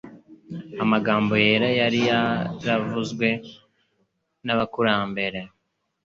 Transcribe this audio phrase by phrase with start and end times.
[0.83, 3.27] Amagambo yera yari yaravuzwe
[4.45, 5.39] n'abakurambere